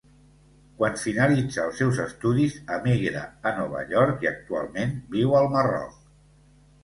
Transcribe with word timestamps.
Quan 0.77 0.95
finalitza 1.01 1.65
els 1.65 1.75
seus 1.81 1.99
estudis 2.05 2.55
emigra 2.79 3.21
a 3.49 3.53
Nova 3.59 3.83
York 3.93 4.25
i 4.27 4.29
actualment 4.33 4.95
viu 5.17 5.37
al 5.41 5.51
Marroc. 5.57 6.01